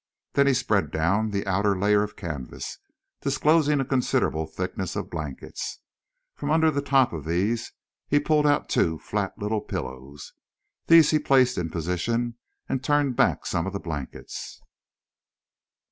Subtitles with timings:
[0.33, 2.79] Then he spread down the outer layer of canvas,
[3.21, 5.77] disclosing a considerable thickness of blankets.
[6.33, 7.71] From under the top of these
[8.07, 10.33] he pulled out two flat little pillows.
[10.87, 14.59] These he placed in position, and turned back some of the blankets.